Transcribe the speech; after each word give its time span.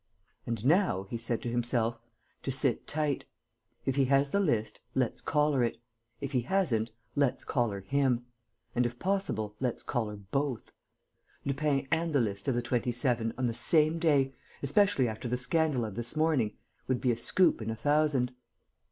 "And 0.47 0.65
now," 0.65 1.03
he 1.11 1.17
said 1.19 1.43
to 1.43 1.51
himself, 1.51 1.99
"to 2.41 2.49
sit 2.49 2.87
tight. 2.87 3.25
If 3.85 3.97
he 3.97 4.05
has 4.05 4.31
the 4.31 4.39
list, 4.39 4.81
let's 4.95 5.21
collar 5.21 5.63
it. 5.63 5.77
If 6.19 6.31
he 6.31 6.41
hasn't, 6.41 6.89
let's 7.15 7.43
collar 7.43 7.81
him. 7.81 8.25
And, 8.73 8.87
if 8.87 8.97
possible, 8.97 9.55
let's 9.59 9.83
collar 9.83 10.15
both. 10.15 10.71
Lupin 11.45 11.87
and 11.91 12.13
the 12.13 12.19
list 12.19 12.47
of 12.47 12.55
the 12.55 12.63
Twenty 12.63 12.91
seven, 12.91 13.31
on 13.37 13.45
the 13.45 13.53
same 13.53 13.99
day, 13.99 14.33
especially 14.63 15.07
after 15.07 15.27
the 15.27 15.37
scandal 15.37 15.85
of 15.85 15.93
this 15.93 16.17
morning, 16.17 16.57
would 16.87 16.99
be 16.99 17.11
a 17.11 17.15
scoop 17.17 17.61
in 17.61 17.69
a 17.69 17.75
thousand." 17.75 18.33